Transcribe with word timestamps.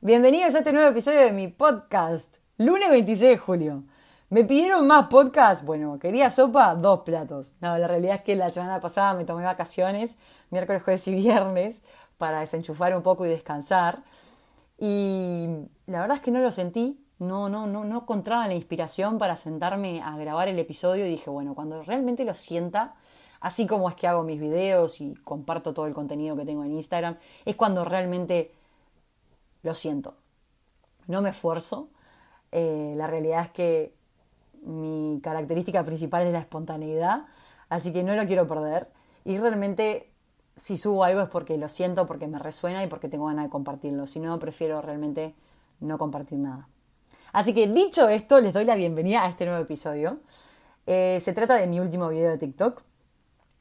Bienvenidos 0.00 0.54
a 0.54 0.58
este 0.58 0.72
nuevo 0.72 0.90
episodio 0.90 1.22
de 1.22 1.32
mi 1.32 1.48
podcast. 1.48 2.36
Lunes 2.56 2.88
26 2.88 3.30
de 3.30 3.36
julio. 3.36 3.82
¿Me 4.30 4.44
pidieron 4.44 4.86
más 4.86 5.08
podcast? 5.08 5.64
Bueno, 5.64 5.98
quería 5.98 6.30
sopa, 6.30 6.76
dos 6.76 7.00
platos. 7.00 7.54
No, 7.60 7.76
la 7.76 7.88
realidad 7.88 8.14
es 8.14 8.22
que 8.22 8.36
la 8.36 8.48
semana 8.48 8.80
pasada 8.80 9.14
me 9.14 9.24
tomé 9.24 9.42
vacaciones, 9.42 10.16
miércoles, 10.50 10.84
jueves 10.84 11.08
y 11.08 11.16
viernes, 11.16 11.82
para 12.16 12.38
desenchufar 12.38 12.96
un 12.96 13.02
poco 13.02 13.26
y 13.26 13.28
descansar. 13.28 14.04
Y 14.78 15.48
la 15.88 16.02
verdad 16.02 16.18
es 16.18 16.22
que 16.22 16.30
no 16.30 16.38
lo 16.38 16.52
sentí. 16.52 17.04
No, 17.18 17.48
no, 17.48 17.66
no, 17.66 17.84
no 17.84 18.02
encontraba 18.02 18.46
la 18.46 18.54
inspiración 18.54 19.18
para 19.18 19.34
sentarme 19.36 20.00
a 20.00 20.16
grabar 20.16 20.46
el 20.46 20.60
episodio 20.60 21.06
y 21.06 21.10
dije, 21.10 21.28
bueno, 21.28 21.56
cuando 21.56 21.82
realmente 21.82 22.24
lo 22.24 22.34
sienta, 22.34 22.94
así 23.40 23.66
como 23.66 23.88
es 23.88 23.96
que 23.96 24.06
hago 24.06 24.22
mis 24.22 24.38
videos 24.38 25.00
y 25.00 25.14
comparto 25.24 25.74
todo 25.74 25.88
el 25.88 25.92
contenido 25.92 26.36
que 26.36 26.44
tengo 26.44 26.62
en 26.62 26.76
Instagram, 26.76 27.16
es 27.44 27.56
cuando 27.56 27.84
realmente 27.84 28.52
lo 29.62 29.74
siento. 29.74 30.14
No 31.06 31.22
me 31.22 31.30
esfuerzo. 31.30 31.88
Eh, 32.52 32.94
la 32.96 33.06
realidad 33.06 33.42
es 33.42 33.50
que 33.50 33.94
mi 34.62 35.20
característica 35.22 35.84
principal 35.84 36.26
es 36.26 36.32
la 36.32 36.40
espontaneidad, 36.40 37.26
así 37.68 37.92
que 37.92 38.02
no 38.02 38.14
lo 38.14 38.26
quiero 38.26 38.46
perder. 38.46 38.88
Y 39.24 39.38
realmente 39.38 40.10
si 40.56 40.76
subo 40.76 41.04
algo 41.04 41.20
es 41.20 41.28
porque 41.28 41.56
lo 41.56 41.68
siento, 41.68 42.06
porque 42.06 42.26
me 42.26 42.38
resuena 42.38 42.82
y 42.82 42.88
porque 42.88 43.08
tengo 43.08 43.26
ganas 43.26 43.44
de 43.44 43.50
compartirlo. 43.50 44.06
Si 44.06 44.20
no, 44.20 44.38
prefiero 44.38 44.82
realmente 44.82 45.34
no 45.80 45.98
compartir 45.98 46.38
nada. 46.38 46.68
Así 47.32 47.54
que 47.54 47.68
dicho 47.68 48.08
esto, 48.08 48.40
les 48.40 48.52
doy 48.52 48.64
la 48.64 48.74
bienvenida 48.74 49.24
a 49.24 49.28
este 49.28 49.44
nuevo 49.46 49.62
episodio. 49.62 50.18
Eh, 50.86 51.20
se 51.22 51.32
trata 51.32 51.54
de 51.54 51.66
mi 51.66 51.78
último 51.80 52.08
video 52.08 52.30
de 52.30 52.38
TikTok. 52.38 52.82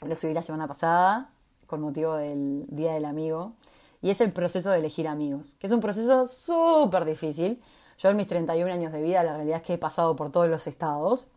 Lo 0.05 0.15
subí 0.15 0.33
la 0.33 0.41
semana 0.41 0.67
pasada 0.67 1.29
con 1.65 1.81
motivo 1.81 2.15
del 2.15 2.65
Día 2.69 2.93
del 2.93 3.05
Amigo 3.05 3.53
y 4.01 4.09
es 4.09 4.21
el 4.21 4.31
proceso 4.31 4.71
de 4.71 4.79
elegir 4.79 5.07
amigos, 5.07 5.55
que 5.59 5.67
es 5.67 5.73
un 5.73 5.81
proceso 5.81 6.27
súper 6.27 7.05
difícil. 7.05 7.61
Yo 7.97 8.09
en 8.09 8.17
mis 8.17 8.27
31 8.27 8.71
años 8.71 8.91
de 8.91 9.01
vida, 9.01 9.23
la 9.23 9.35
realidad 9.35 9.57
es 9.57 9.63
que 9.63 9.73
he 9.73 9.77
pasado 9.77 10.15
por 10.15 10.31
todos 10.31 10.47
los 10.49 10.67
estados. 10.67 11.29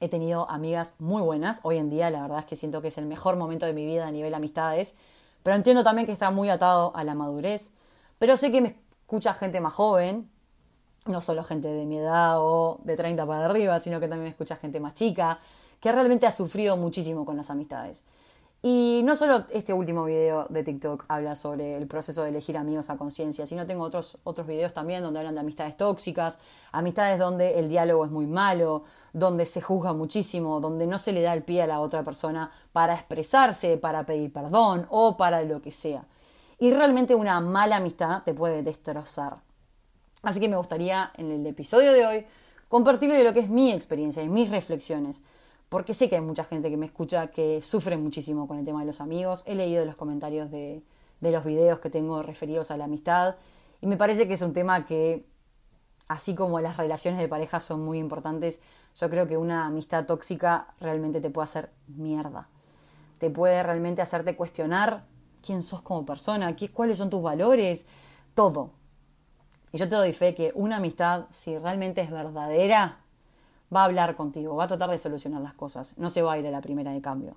He 0.00 0.08
tenido 0.08 0.50
amigas 0.50 0.94
muy 0.98 1.22
buenas. 1.22 1.60
Hoy 1.62 1.78
en 1.78 1.88
día, 1.88 2.10
la 2.10 2.22
verdad 2.22 2.40
es 2.40 2.46
que 2.46 2.56
siento 2.56 2.82
que 2.82 2.88
es 2.88 2.98
el 2.98 3.06
mejor 3.06 3.36
momento 3.36 3.66
de 3.66 3.72
mi 3.72 3.86
vida 3.86 4.06
a 4.06 4.10
nivel 4.10 4.34
amistades. 4.34 4.96
Pero 5.42 5.54
entiendo 5.54 5.84
también 5.84 6.06
que 6.06 6.12
está 6.12 6.30
muy 6.30 6.50
atado 6.50 6.92
a 6.96 7.04
la 7.04 7.14
madurez. 7.14 7.72
Pero 8.18 8.36
sé 8.36 8.50
que 8.50 8.60
me 8.60 8.76
escucha 9.02 9.34
gente 9.34 9.60
más 9.60 9.72
joven, 9.72 10.28
no 11.06 11.20
solo 11.20 11.44
gente 11.44 11.68
de 11.68 11.86
mi 11.86 11.98
edad 11.98 12.34
o 12.38 12.80
de 12.84 12.96
30 12.96 13.24
para 13.24 13.46
arriba, 13.46 13.78
sino 13.80 14.00
que 14.00 14.08
también 14.08 14.24
me 14.24 14.30
escucha 14.30 14.56
gente 14.56 14.80
más 14.80 14.94
chica, 14.94 15.38
que 15.80 15.92
realmente 15.92 16.26
ha 16.26 16.32
sufrido 16.32 16.76
muchísimo 16.76 17.24
con 17.24 17.36
las 17.36 17.50
amistades. 17.50 18.04
Y 18.60 19.02
no 19.04 19.14
solo 19.14 19.44
este 19.50 19.72
último 19.72 20.04
video 20.04 20.46
de 20.48 20.64
TikTok 20.64 21.04
habla 21.06 21.36
sobre 21.36 21.76
el 21.76 21.86
proceso 21.86 22.24
de 22.24 22.30
elegir 22.30 22.56
amigos 22.56 22.90
a 22.90 22.96
conciencia, 22.96 23.46
sino 23.46 23.66
tengo 23.66 23.84
otros, 23.84 24.18
otros 24.24 24.48
videos 24.48 24.72
también 24.72 25.00
donde 25.00 25.20
hablan 25.20 25.36
de 25.36 25.42
amistades 25.42 25.76
tóxicas, 25.76 26.40
amistades 26.72 27.20
donde 27.20 27.60
el 27.60 27.68
diálogo 27.68 28.04
es 28.04 28.10
muy 28.10 28.26
malo, 28.26 28.82
donde 29.12 29.46
se 29.46 29.60
juzga 29.60 29.92
muchísimo, 29.92 30.58
donde 30.58 30.88
no 30.88 30.98
se 30.98 31.12
le 31.12 31.22
da 31.22 31.34
el 31.34 31.44
pie 31.44 31.62
a 31.62 31.66
la 31.68 31.78
otra 31.78 32.02
persona 32.02 32.50
para 32.72 32.94
expresarse, 32.94 33.76
para 33.76 34.04
pedir 34.04 34.32
perdón 34.32 34.88
o 34.90 35.16
para 35.16 35.42
lo 35.44 35.62
que 35.62 35.70
sea. 35.70 36.04
Y 36.58 36.72
realmente 36.72 37.14
una 37.14 37.40
mala 37.40 37.76
amistad 37.76 38.24
te 38.24 38.34
puede 38.34 38.64
destrozar. 38.64 39.36
Así 40.24 40.40
que 40.40 40.48
me 40.48 40.56
gustaría 40.56 41.12
en 41.16 41.30
el 41.30 41.46
episodio 41.46 41.92
de 41.92 42.04
hoy 42.04 42.26
compartirle 42.68 43.22
lo 43.22 43.32
que 43.32 43.40
es 43.40 43.48
mi 43.48 43.70
experiencia 43.70 44.20
y 44.20 44.28
mis 44.28 44.50
reflexiones 44.50 45.22
porque 45.68 45.92
sé 45.94 46.08
que 46.08 46.16
hay 46.16 46.22
mucha 46.22 46.44
gente 46.44 46.70
que 46.70 46.76
me 46.76 46.86
escucha 46.86 47.28
que 47.28 47.60
sufre 47.62 47.96
muchísimo 47.96 48.48
con 48.48 48.58
el 48.58 48.64
tema 48.64 48.80
de 48.80 48.86
los 48.86 49.00
amigos. 49.00 49.42
He 49.46 49.54
leído 49.54 49.84
los 49.84 49.96
comentarios 49.96 50.50
de, 50.50 50.82
los 51.20 51.44
videos 51.44 51.80
que 51.80 51.90
tengo 51.90 52.22
referidos 52.22 52.70
a 52.70 52.76
la 52.76 52.84
amistad 52.84 53.36
y 53.80 53.86
me 53.86 53.96
parece 53.96 54.26
que 54.26 54.34
es 54.34 54.42
un 54.42 54.54
tema 54.54 54.86
que, 54.86 55.26
así 56.08 56.34
como 56.34 56.60
las 56.60 56.76
relaciones 56.76 57.20
de 57.20 57.28
pareja 57.28 57.60
son 57.60 57.84
muy 57.84 57.98
importantes, 57.98 58.62
yo 58.96 59.10
creo 59.10 59.26
que 59.26 59.36
una 59.36 59.66
amistad 59.66 60.06
tóxica 60.06 60.74
realmente 60.80 61.20
te 61.20 61.30
puede 61.30 61.44
hacer 61.44 61.70
mierda. 61.86 62.48
Te 63.18 63.30
puede 63.30 63.62
realmente 63.62 64.00
hacerte 64.00 64.36
cuestionar 64.36 65.04
quién 65.42 65.62
sos 65.62 65.82
como 65.82 66.06
persona, 66.06 66.56
qué, 66.56 66.70
cuáles 66.70 66.98
son 66.98 67.10
tus 67.10 67.22
valores, 67.22 67.86
todo. 68.34 68.70
Y 69.70 69.78
yo 69.78 69.88
te 69.88 69.96
doy 69.96 70.12
fe 70.12 70.34
que 70.34 70.50
una 70.54 70.76
amistad, 70.76 71.26
si 71.30 71.58
realmente 71.58 72.00
es 72.00 72.10
verdadera, 72.10 73.00
va 73.74 73.82
a 73.82 73.84
hablar 73.84 74.16
contigo, 74.16 74.56
va 74.56 74.64
a 74.64 74.68
tratar 74.68 74.90
de 74.90 74.98
solucionar 74.98 75.42
las 75.42 75.54
cosas, 75.54 75.96
no 75.98 76.10
se 76.10 76.22
va 76.22 76.32
a 76.32 76.38
ir 76.38 76.46
a 76.46 76.50
la 76.50 76.60
primera 76.60 76.92
de 76.92 77.00
cambio. 77.00 77.36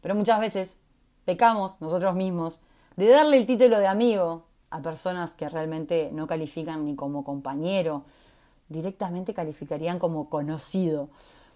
Pero 0.00 0.14
muchas 0.14 0.40
veces 0.40 0.78
pecamos 1.24 1.80
nosotros 1.80 2.14
mismos 2.14 2.60
de 2.96 3.08
darle 3.08 3.38
el 3.38 3.46
título 3.46 3.78
de 3.78 3.86
amigo 3.86 4.44
a 4.70 4.80
personas 4.80 5.32
que 5.32 5.48
realmente 5.48 6.10
no 6.12 6.26
califican 6.26 6.84
ni 6.84 6.96
como 6.96 7.24
compañero, 7.24 8.04
directamente 8.68 9.34
calificarían 9.34 9.98
como 9.98 10.28
conocido. 10.28 11.08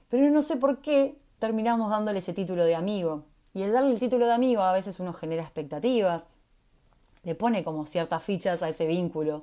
Pero 0.08 0.30
no 0.30 0.42
sé 0.42 0.56
por 0.56 0.78
qué 0.78 1.18
terminamos 1.38 1.90
dándole 1.90 2.20
ese 2.20 2.32
título 2.32 2.64
de 2.64 2.74
amigo. 2.74 3.24
Y 3.54 3.62
el 3.62 3.72
darle 3.72 3.92
el 3.92 4.00
título 4.00 4.26
de 4.26 4.32
amigo 4.32 4.62
a 4.62 4.72
veces 4.72 5.00
uno 5.00 5.12
genera 5.12 5.42
expectativas, 5.42 6.28
le 7.22 7.34
pone 7.34 7.64
como 7.64 7.86
ciertas 7.86 8.22
fichas 8.22 8.62
a 8.62 8.68
ese 8.68 8.86
vínculo. 8.86 9.42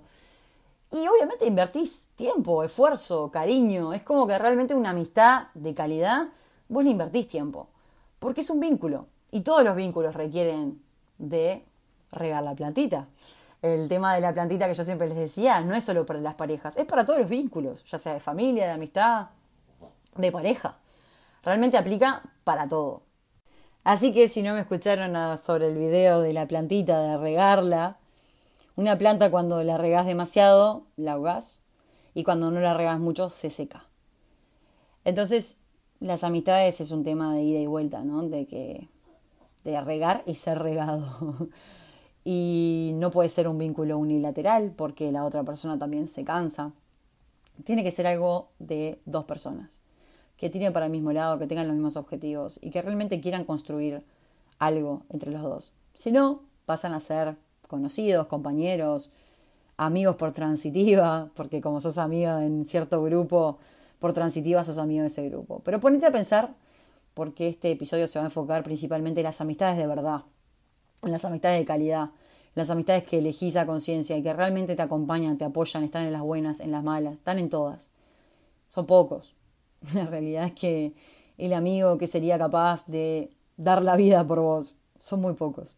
Y 0.92 1.08
obviamente 1.08 1.46
invertís 1.46 2.08
tiempo, 2.16 2.64
esfuerzo, 2.64 3.30
cariño. 3.30 3.94
Es 3.94 4.04
como 4.04 4.26
que 4.26 4.38
realmente 4.38 4.74
una 4.74 4.92
amistad 4.92 5.48
de 5.54 5.74
calidad, 5.74 6.30
vos 6.70 6.84
le 6.84 6.92
invertís 6.92 7.28
tiempo. 7.28 7.68
Porque 8.20 8.42
es 8.42 8.50
un 8.50 8.60
vínculo. 8.60 9.08
Y 9.32 9.42
todos 9.42 9.64
los 9.64 9.76
vínculos 9.76 10.16
requieren 10.16 10.82
de 11.18 11.66
regar 12.12 12.44
la 12.44 12.56
plantita. 12.56 13.08
El 13.62 13.90
tema 13.90 14.16
de 14.16 14.22
la 14.22 14.34
plantita 14.34 14.68
que 14.68 14.74
yo 14.76 14.84
siempre 14.84 15.08
les 15.08 15.18
decía 15.18 15.62
no 15.62 15.76
es 15.76 15.84
solo 15.84 16.06
para 16.06 16.20
las 16.20 16.36
parejas, 16.36 16.78
es 16.78 16.86
para 16.86 17.06
todos 17.06 17.20
los 17.20 17.30
vínculos, 17.30 17.84
ya 17.86 17.98
sea 17.98 18.14
de 18.14 18.20
familia, 18.20 18.68
de 18.68 18.72
amistad, 18.72 19.28
de 20.16 20.32
pareja. 20.32 20.78
Realmente 21.44 21.78
aplica 21.78 22.22
para 22.44 22.68
todo. 22.68 23.02
Así 23.84 24.14
que 24.14 24.28
si 24.28 24.44
no 24.44 24.54
me 24.54 24.62
escucharon 24.62 25.38
sobre 25.38 25.70
el 25.70 25.76
video 25.76 26.22
de 26.22 26.34
la 26.34 26.46
plantita, 26.46 27.00
de 27.02 27.18
regarla, 27.18 27.98
una 28.78 28.98
planta 28.98 29.30
cuando 29.30 29.62
la 29.64 29.78
regás 29.78 30.06
demasiado, 30.06 30.84
la 30.96 31.14
ahogás, 31.14 31.60
y 32.14 32.24
cuando 32.24 32.52
no 32.52 32.62
la 32.62 32.74
regás 32.74 33.00
mucho, 33.00 33.30
se 33.30 33.50
seca. 33.50 33.88
Entonces, 35.04 35.60
las 36.00 36.24
amistades 36.24 36.80
es 36.80 36.92
un 36.92 37.04
tema 37.04 37.34
de 37.34 37.44
ida 37.44 37.60
y 37.60 37.66
vuelta, 37.66 38.04
¿no? 38.04 38.22
De 38.28 38.46
que 38.46 38.88
de 39.64 39.82
regar 39.82 40.24
y 40.26 40.36
ser 40.36 40.60
regado. 40.60 41.50
y 42.24 42.92
no 42.96 43.10
puede 43.10 43.30
ser 43.30 43.48
un 43.48 43.58
vínculo 43.58 43.98
unilateral 43.98 44.72
porque 44.76 45.12
la 45.12 45.26
otra 45.26 45.44
persona 45.44 45.80
también 45.80 46.08
se 46.08 46.24
cansa. 46.24 46.72
Tiene 47.64 47.84
que 47.84 47.92
ser 47.92 48.06
algo 48.06 48.50
de 48.60 49.00
dos 49.06 49.26
personas, 49.26 49.82
que 50.38 50.52
tiren 50.52 50.72
para 50.72 50.86
el 50.86 50.92
mismo 50.92 51.12
lado, 51.12 51.40
que 51.40 51.48
tengan 51.48 51.68
los 51.68 51.76
mismos 51.76 51.98
objetivos 51.98 52.60
y 52.62 52.70
que 52.70 52.82
realmente 52.84 53.20
quieran 53.22 53.44
construir 53.44 54.04
algo 54.60 55.02
entre 55.10 55.32
los 55.32 55.42
dos. 55.42 55.74
Si 55.96 56.12
no, 56.12 56.42
pasan 56.66 56.94
a 56.94 57.00
ser 57.00 57.38
conocidos, 57.68 58.28
compañeros, 58.28 59.12
amigos 59.78 60.16
por 60.16 60.32
transitiva, 60.32 61.30
porque 61.36 61.62
como 61.62 61.80
sos 61.82 61.98
amiga 61.98 62.44
en 62.44 62.66
cierto 62.66 63.04
grupo, 63.04 63.60
por 64.00 64.14
transitiva 64.14 64.64
sos 64.64 64.78
amigo 64.78 65.02
de 65.02 65.08
ese 65.08 65.28
grupo. 65.30 65.62
Pero 65.64 65.80
ponete 65.80 66.06
a 66.06 66.12
pensar, 66.12 66.56
porque 67.14 67.48
este 67.48 67.72
episodio 67.72 68.08
se 68.08 68.20
va 68.20 68.26
a 68.26 68.28
enfocar 68.28 68.64
principalmente 68.64 69.22
en 69.22 69.26
las 69.26 69.42
amistades 69.42 69.78
de 69.78 69.88
verdad, 69.88 70.22
en 71.04 71.12
las 71.12 71.26
amistades 71.26 71.60
de 71.60 71.66
calidad, 71.66 72.10
las 72.56 72.70
amistades 72.70 73.04
que 73.04 73.20
elegís 73.20 73.56
a 73.56 73.66
conciencia 73.66 74.18
y 74.18 74.24
que 74.24 74.34
realmente 74.34 74.76
te 74.76 74.82
acompañan, 74.82 75.38
te 75.38 75.46
apoyan, 75.46 75.84
están 75.84 76.06
en 76.06 76.14
las 76.14 76.24
buenas, 76.24 76.60
en 76.60 76.72
las 76.72 76.84
malas, 76.84 77.14
están 77.14 77.38
en 77.40 77.50
todas. 77.50 77.92
Son 78.68 78.86
pocos. 78.86 79.36
La 79.94 80.06
realidad 80.06 80.46
es 80.46 80.54
que 80.54 80.94
el 81.38 81.54
amigo 81.54 81.98
que 81.98 82.08
sería 82.08 82.38
capaz 82.38 82.88
de 82.88 83.30
dar 83.58 83.84
la 83.84 83.96
vida 83.96 84.26
por 84.26 84.40
vos, 84.40 84.76
son 84.98 85.22
muy 85.22 85.34
pocos. 85.34 85.76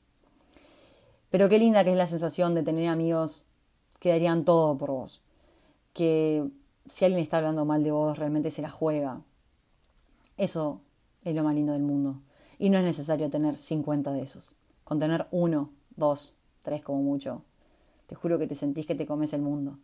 Pero 1.29 1.50
qué 1.50 1.59
linda 1.59 1.84
que 1.84 1.91
es 1.91 1.97
la 1.97 2.07
sensación 2.07 2.56
de 2.56 2.63
tener 2.63 2.88
amigos 2.88 3.45
que 4.00 4.09
darían 4.09 4.45
todo 4.45 4.78
por 4.78 4.91
vos. 4.91 5.22
Que 5.93 6.49
si 6.87 7.05
alguien 7.05 7.22
está 7.22 7.37
hablando 7.37 7.66
mal 7.66 7.84
de 7.84 7.91
vos, 7.91 8.17
realmente 8.17 8.52
se 8.52 8.61
la 8.61 8.72
juega. 8.72 9.22
Eso 10.37 10.81
es 11.23 11.35
lo 11.35 11.43
más 11.43 11.55
lindo 11.55 11.73
del 11.73 11.84
mundo. 11.84 12.22
Y 12.58 12.70
no 12.70 12.78
es 12.78 12.84
necesario 12.84 13.29
tener 13.29 13.55
50 13.55 14.11
de 14.11 14.22
esos. 14.22 14.53
Con 14.84 14.99
tener 14.99 15.28
uno, 15.31 15.70
dos, 15.96 16.34
tres 16.64 16.81
como 16.81 17.02
mucho, 17.02 17.43
te 18.08 18.16
juro 18.16 18.40
que 18.40 18.47
te 18.47 18.55
sentís 18.55 18.85
que 18.85 18.96
te 18.96 19.05
comes 19.05 19.34
el 19.34 19.41
mundo. 19.41 19.78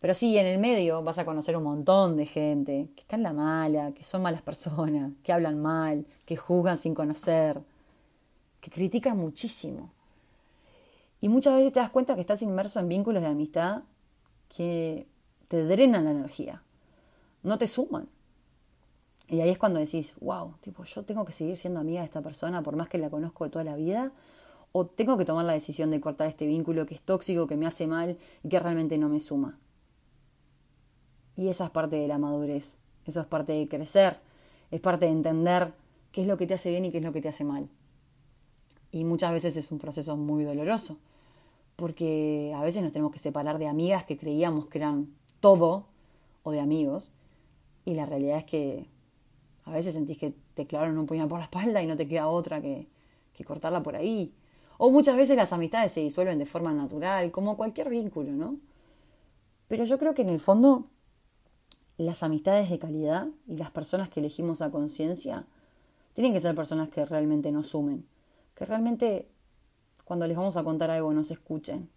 Pero 0.00 0.14
sí, 0.14 0.36
en 0.38 0.46
el 0.46 0.58
medio 0.58 1.02
vas 1.02 1.18
a 1.18 1.24
conocer 1.24 1.56
un 1.56 1.62
montón 1.62 2.16
de 2.16 2.26
gente 2.26 2.88
que 2.94 3.02
está 3.02 3.16
en 3.16 3.22
la 3.22 3.32
mala, 3.32 3.92
que 3.92 4.02
son 4.02 4.22
malas 4.22 4.42
personas, 4.42 5.12
que 5.22 5.32
hablan 5.32 5.60
mal, 5.60 6.06
que 6.24 6.36
juzgan 6.36 6.78
sin 6.78 6.94
conocer, 6.94 7.60
que 8.60 8.70
critican 8.70 9.16
muchísimo. 9.16 9.90
Y 11.20 11.28
muchas 11.28 11.54
veces 11.54 11.72
te 11.72 11.80
das 11.80 11.90
cuenta 11.90 12.14
que 12.14 12.20
estás 12.20 12.42
inmerso 12.42 12.80
en 12.80 12.88
vínculos 12.88 13.22
de 13.22 13.28
amistad 13.28 13.82
que 14.54 15.06
te 15.48 15.64
drenan 15.64 16.04
la 16.04 16.12
energía, 16.12 16.62
no 17.42 17.58
te 17.58 17.66
suman. 17.66 18.08
Y 19.28 19.40
ahí 19.40 19.50
es 19.50 19.58
cuando 19.58 19.78
decís, 19.78 20.14
wow, 20.20 20.54
tipo, 20.60 20.82
yo 20.84 21.04
tengo 21.04 21.24
que 21.24 21.32
seguir 21.32 21.56
siendo 21.56 21.78
amiga 21.78 22.00
de 22.00 22.06
esta 22.06 22.20
persona 22.20 22.62
por 22.62 22.76
más 22.76 22.88
que 22.88 22.98
la 22.98 23.10
conozco 23.10 23.44
de 23.44 23.50
toda 23.50 23.64
la 23.64 23.76
vida, 23.76 24.12
o 24.72 24.86
tengo 24.86 25.16
que 25.16 25.24
tomar 25.24 25.44
la 25.44 25.52
decisión 25.52 25.90
de 25.90 26.00
cortar 26.00 26.28
este 26.28 26.46
vínculo 26.46 26.86
que 26.86 26.94
es 26.94 27.00
tóxico, 27.00 27.46
que 27.46 27.56
me 27.56 27.66
hace 27.66 27.86
mal 27.86 28.18
y 28.42 28.48
que 28.48 28.58
realmente 28.58 28.98
no 28.98 29.08
me 29.08 29.20
suma. 29.20 29.58
Y 31.36 31.48
esa 31.48 31.66
es 31.66 31.70
parte 31.70 31.96
de 31.96 32.08
la 32.08 32.18
madurez, 32.18 32.78
eso 33.06 33.20
es 33.20 33.26
parte 33.26 33.52
de 33.52 33.68
crecer, 33.68 34.18
es 34.70 34.80
parte 34.80 35.06
de 35.06 35.12
entender 35.12 35.72
qué 36.12 36.22
es 36.22 36.26
lo 36.26 36.36
que 36.36 36.46
te 36.46 36.54
hace 36.54 36.70
bien 36.70 36.84
y 36.84 36.90
qué 36.90 36.98
es 36.98 37.04
lo 37.04 37.12
que 37.12 37.20
te 37.20 37.28
hace 37.28 37.44
mal. 37.44 37.68
Y 38.92 39.04
muchas 39.04 39.32
veces 39.32 39.56
es 39.56 39.70
un 39.70 39.78
proceso 39.78 40.16
muy 40.16 40.44
doloroso, 40.44 40.98
porque 41.80 42.52
a 42.54 42.62
veces 42.62 42.82
nos 42.82 42.92
tenemos 42.92 43.10
que 43.10 43.18
separar 43.18 43.58
de 43.58 43.66
amigas 43.66 44.04
que 44.04 44.16
creíamos 44.16 44.66
que 44.66 44.78
eran 44.78 45.08
todo, 45.40 45.86
o 46.42 46.52
de 46.52 46.60
amigos, 46.60 47.10
y 47.84 47.94
la 47.94 48.06
realidad 48.06 48.38
es 48.38 48.44
que 48.44 48.86
a 49.64 49.72
veces 49.72 49.94
sentís 49.94 50.18
que 50.18 50.34
te 50.54 50.66
clavaron 50.66 50.98
un 50.98 51.06
puñal 51.06 51.28
por 51.28 51.38
la 51.38 51.44
espalda 51.46 51.82
y 51.82 51.86
no 51.86 51.96
te 51.96 52.06
queda 52.06 52.28
otra 52.28 52.60
que, 52.60 52.86
que 53.32 53.44
cortarla 53.44 53.82
por 53.82 53.96
ahí. 53.96 54.32
O 54.78 54.90
muchas 54.90 55.16
veces 55.16 55.36
las 55.36 55.52
amistades 55.52 55.92
se 55.92 56.00
disuelven 56.00 56.38
de 56.38 56.46
forma 56.46 56.72
natural, 56.72 57.30
como 57.30 57.56
cualquier 57.56 57.90
vínculo, 57.90 58.32
¿no? 58.32 58.56
Pero 59.68 59.84
yo 59.84 59.98
creo 59.98 60.14
que 60.14 60.22
en 60.22 60.30
el 60.30 60.40
fondo 60.40 60.86
las 61.96 62.22
amistades 62.22 62.70
de 62.70 62.78
calidad 62.78 63.28
y 63.46 63.56
las 63.56 63.70
personas 63.70 64.08
que 64.08 64.20
elegimos 64.20 64.62
a 64.62 64.70
conciencia 64.70 65.44
tienen 66.14 66.32
que 66.32 66.40
ser 66.40 66.54
personas 66.54 66.88
que 66.88 67.04
realmente 67.04 67.52
nos 67.52 67.68
sumen, 67.68 68.06
que 68.54 68.64
realmente 68.64 69.28
cuando 70.10 70.26
les 70.26 70.36
vamos 70.36 70.56
a 70.56 70.64
contar 70.64 70.90
algo 70.90 71.12
nos 71.12 71.30
escuchen, 71.30 71.88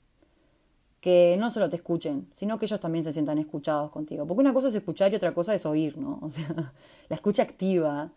que 1.01 1.35
no 1.39 1.49
solo 1.49 1.67
te 1.67 1.77
escuchen, 1.77 2.27
sino 2.31 2.59
que 2.59 2.67
ellos 2.67 2.79
también 2.79 3.03
se 3.03 3.11
sientan 3.11 3.39
escuchados 3.39 3.89
contigo. 3.89 4.27
Porque 4.27 4.41
una 4.41 4.53
cosa 4.53 4.67
es 4.67 4.75
escuchar 4.75 5.11
y 5.11 5.15
otra 5.15 5.33
cosa 5.33 5.55
es 5.55 5.65
oír, 5.65 5.97
¿no? 5.97 6.19
O 6.21 6.29
sea, 6.29 6.45
la 7.09 7.15
escucha 7.15 7.41
activa 7.41 8.11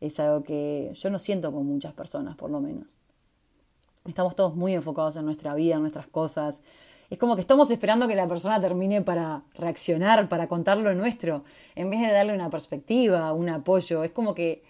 es 0.00 0.18
algo 0.18 0.42
que 0.42 0.90
yo 0.92 1.10
no 1.10 1.20
siento 1.20 1.52
con 1.52 1.64
muchas 1.66 1.92
personas, 1.92 2.34
por 2.34 2.50
lo 2.50 2.60
menos. 2.60 2.96
Estamos 4.04 4.34
todos 4.34 4.56
muy 4.56 4.74
enfocados 4.74 5.14
en 5.14 5.24
nuestra 5.24 5.54
vida, 5.54 5.76
en 5.76 5.82
nuestras 5.82 6.08
cosas. 6.08 6.60
Es 7.08 7.16
como 7.16 7.36
que 7.36 7.42
estamos 7.42 7.70
esperando 7.70 8.08
que 8.08 8.16
la 8.16 8.26
persona 8.26 8.60
termine 8.60 9.02
para 9.02 9.44
reaccionar, 9.54 10.28
para 10.28 10.48
contar 10.48 10.78
lo 10.78 10.92
nuestro, 10.96 11.44
en 11.76 11.90
vez 11.90 12.00
de 12.00 12.10
darle 12.10 12.34
una 12.34 12.50
perspectiva, 12.50 13.32
un 13.32 13.48
apoyo. 13.50 14.02
Es 14.02 14.10
como 14.10 14.34
que 14.34 14.64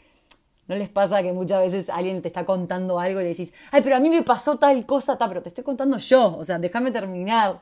¿No 0.68 0.74
les 0.76 0.90
pasa 0.90 1.22
que 1.22 1.32
muchas 1.32 1.62
veces 1.62 1.88
alguien 1.88 2.20
te 2.20 2.28
está 2.28 2.44
contando 2.44 3.00
algo 3.00 3.20
y 3.20 3.24
le 3.24 3.28
decís, 3.30 3.54
ay, 3.70 3.80
pero 3.82 3.96
a 3.96 4.00
mí 4.00 4.10
me 4.10 4.22
pasó 4.22 4.58
tal 4.58 4.84
cosa, 4.84 5.16
tal, 5.16 5.30
pero 5.30 5.42
te 5.42 5.48
estoy 5.48 5.64
contando 5.64 5.96
yo, 5.96 6.36
o 6.36 6.44
sea, 6.44 6.58
déjame 6.58 6.92
terminar. 6.92 7.60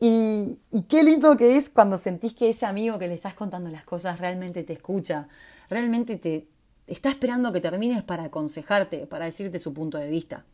Y, 0.00 0.58
y, 0.72 0.82
qué 0.82 1.02
lindo 1.02 1.36
que 1.36 1.56
es 1.56 1.70
cuando 1.70 1.98
sentís 1.98 2.34
que 2.34 2.48
ese 2.48 2.66
amigo 2.66 2.98
que 2.98 3.08
le 3.08 3.14
estás 3.14 3.34
contando 3.34 3.70
las 3.70 3.84
cosas 3.84 4.18
realmente 4.18 4.64
te 4.64 4.72
escucha, 4.72 5.28
realmente 5.70 6.16
te 6.16 6.48
está 6.86 7.10
esperando 7.10 7.52
que 7.52 7.60
termines 7.60 8.02
para 8.02 8.24
aconsejarte, 8.24 9.06
para 9.06 9.26
decirte 9.26 9.58
su 9.58 9.72
punto 9.72 9.98
de 9.98 10.08
vista. 10.08 10.44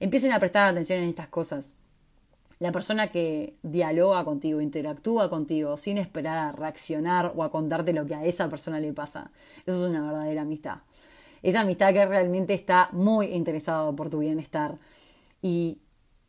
Empiecen 0.00 0.32
a 0.32 0.40
prestar 0.40 0.68
atención 0.68 1.00
en 1.00 1.08
estas 1.08 1.28
cosas. 1.28 1.72
La 2.58 2.72
persona 2.72 3.08
que 3.08 3.54
dialoga 3.62 4.24
contigo, 4.24 4.62
interactúa 4.62 5.28
contigo 5.28 5.76
sin 5.76 5.98
esperar 5.98 6.38
a 6.38 6.52
reaccionar 6.52 7.32
o 7.36 7.42
a 7.42 7.50
contarte 7.50 7.92
lo 7.92 8.06
que 8.06 8.14
a 8.14 8.24
esa 8.24 8.48
persona 8.48 8.80
le 8.80 8.94
pasa. 8.94 9.30
Eso 9.66 9.76
es 9.76 9.90
una 9.90 10.02
verdadera 10.02 10.42
amistad. 10.42 10.78
Esa 11.42 11.60
amistad 11.60 11.92
que 11.92 12.06
realmente 12.06 12.54
está 12.54 12.88
muy 12.92 13.26
interesada 13.26 13.92
por 13.92 14.08
tu 14.08 14.20
bienestar 14.20 14.78
y 15.42 15.78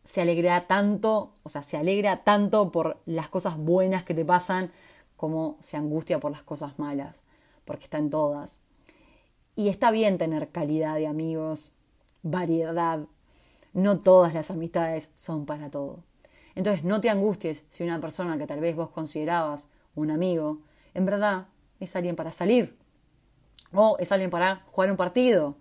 se 0.03 0.21
alegra 0.21 0.68
tanto, 0.68 1.33
o 1.44 1.50
sea, 1.50 1.63
se 1.63 1.77
alegra 1.77 2.24
tanto 2.24 2.71
por 2.71 2.97
las 3.06 3.30
cosas 3.30 3.57
buenas 3.57 4.03
que 4.03 4.13
te 4.13 4.25
pasan 4.25 4.71
como 5.15 5.57
se 5.62 5.75
angustia 5.75 6.19
por 6.19 6.31
las 6.31 6.44
cosas 6.44 6.77
malas, 6.77 7.23
porque 7.65 7.85
está 7.85 7.97
en 7.97 8.09
todas. 8.09 8.59
Y 9.56 9.69
está 9.69 9.91
bien 9.91 10.18
tener 10.18 10.50
calidad 10.50 10.95
de 10.95 11.07
amigos, 11.07 11.71
variedad. 12.21 13.00
No 13.73 14.00
todas 14.00 14.33
las 14.33 14.51
amistades 14.51 15.09
son 15.15 15.45
para 15.45 15.69
todo. 15.69 16.03
Entonces 16.57 16.83
no 16.83 17.00
te 17.00 17.12
angusties 17.12 17.63
si 17.69 17.83
una 17.83 18.01
persona 18.01 18.39
que 18.39 18.48
tal 18.48 18.59
vez 18.59 18.75
vos 18.75 18.89
considerabas 18.89 19.69
un 19.94 20.09
amigo, 20.09 20.57
en 20.95 21.06
verdad 21.06 21.45
es 21.80 21.95
alguien 21.95 22.15
para 22.15 22.31
salir. 22.31 22.75
O 23.71 23.95
es 24.00 24.12
alguien 24.12 24.31
para 24.31 24.63
jugar 24.71 24.89
un 24.89 24.98
partido. 24.98 25.56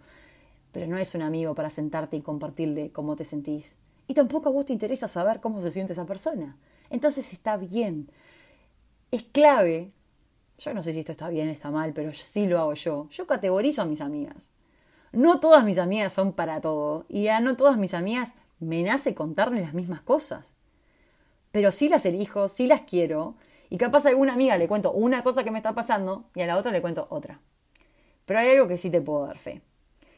Pero 0.72 0.86
no 0.86 0.96
es 0.96 1.14
un 1.14 1.20
amigo 1.20 1.54
para 1.54 1.68
sentarte 1.68 2.16
y 2.16 2.22
compartirle 2.22 2.92
cómo 2.92 3.14
te 3.14 3.24
sentís. 3.24 3.76
Y 4.08 4.14
tampoco 4.14 4.48
a 4.48 4.52
vos 4.52 4.64
te 4.64 4.72
interesa 4.72 5.06
saber 5.06 5.40
cómo 5.40 5.60
se 5.60 5.70
siente 5.70 5.92
esa 5.92 6.06
persona. 6.06 6.56
Entonces 6.88 7.30
está 7.30 7.58
bien. 7.58 8.08
Es 9.10 9.22
clave. 9.22 9.92
Yo 10.56 10.72
no 10.72 10.82
sé 10.82 10.94
si 10.94 11.00
esto 11.00 11.12
está 11.12 11.28
bien, 11.28 11.50
está 11.50 11.70
mal, 11.70 11.92
pero 11.92 12.14
sí 12.14 12.46
lo 12.46 12.58
hago 12.58 12.72
yo. 12.72 13.06
Yo 13.10 13.26
categorizo 13.26 13.82
a 13.82 13.84
mis 13.84 14.00
amigas. 14.00 14.48
No 15.12 15.40
todas 15.40 15.62
mis 15.62 15.76
amigas 15.76 16.14
son 16.14 16.32
para 16.32 16.62
todo. 16.62 17.04
Y 17.10 17.28
a 17.28 17.40
no 17.40 17.54
todas 17.54 17.76
mis 17.76 17.92
amigas 17.92 18.36
me 18.60 18.82
nace 18.82 19.14
contarles 19.14 19.60
las 19.60 19.74
mismas 19.74 20.00
cosas 20.00 20.56
pero 21.56 21.72
sí 21.72 21.88
las 21.88 22.04
elijo, 22.04 22.50
sí 22.50 22.66
las 22.66 22.82
quiero, 22.82 23.34
y 23.70 23.78
capaz 23.78 24.04
a 24.04 24.10
alguna 24.10 24.34
amiga 24.34 24.58
le 24.58 24.68
cuento 24.68 24.92
una 24.92 25.22
cosa 25.22 25.42
que 25.42 25.50
me 25.50 25.56
está 25.56 25.74
pasando 25.74 26.26
y 26.34 26.42
a 26.42 26.46
la 26.46 26.58
otra 26.58 26.70
le 26.70 26.82
cuento 26.82 27.06
otra. 27.08 27.40
Pero 28.26 28.40
hay 28.40 28.50
algo 28.50 28.68
que 28.68 28.76
sí 28.76 28.90
te 28.90 29.00
puedo 29.00 29.24
dar 29.24 29.38
fe, 29.38 29.62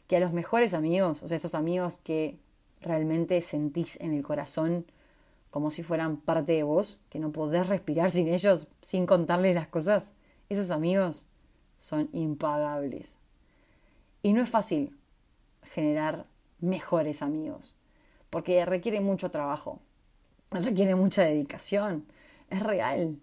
que 0.07 0.17
a 0.17 0.19
los 0.19 0.33
mejores 0.33 0.73
amigos, 0.73 1.23
o 1.23 1.29
sea, 1.29 1.37
esos 1.37 1.55
amigos 1.55 1.99
que 1.99 2.37
realmente 2.81 3.41
sentís 3.41 3.97
en 4.01 4.11
el 4.13 4.21
corazón 4.21 4.85
como 5.49 5.71
si 5.71 5.81
fueran 5.81 6.17
parte 6.17 6.51
de 6.51 6.63
vos, 6.63 6.99
que 7.09 7.19
no 7.19 7.31
podés 7.31 7.67
respirar 7.67 8.11
sin 8.11 8.27
ellos, 8.27 8.67
sin 8.81 9.05
contarles 9.05 9.55
las 9.55 9.69
cosas, 9.69 10.11
esos 10.49 10.71
amigos 10.71 11.25
son 11.77 12.09
impagables. 12.11 13.17
Y 14.23 14.33
no 14.33 14.41
es 14.41 14.49
fácil 14.49 14.93
generar 15.63 16.25
mejores 16.59 17.21
amigos, 17.21 17.77
porque 18.29 18.65
requiere 18.65 18.99
mucho 18.99 19.31
trabajo 19.31 19.79
requiere 20.51 20.95
mucha 20.95 21.23
dedicación, 21.23 22.05
es 22.49 22.61
real, 22.61 23.17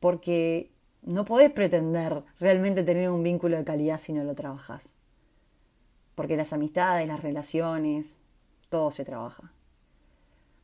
porque 0.00 0.70
no 1.02 1.24
podés 1.24 1.50
pretender 1.50 2.22
realmente 2.38 2.82
tener 2.82 3.10
un 3.10 3.22
vínculo 3.22 3.56
de 3.56 3.64
calidad 3.64 3.98
si 3.98 4.12
no 4.12 4.24
lo 4.24 4.34
trabajas, 4.34 4.94
porque 6.14 6.36
las 6.36 6.52
amistades, 6.52 7.08
las 7.08 7.22
relaciones, 7.22 8.18
todo 8.68 8.90
se 8.90 9.04
trabaja. 9.04 9.52